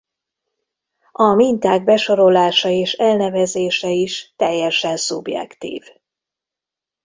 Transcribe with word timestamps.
A 1.11 1.33
minták 1.33 1.83
besorolása 1.83 2.69
és 2.69 2.93
elnevezése 2.93 3.89
is 3.89 4.33
teljesen 4.35 4.97
szubjektív. 4.97 5.83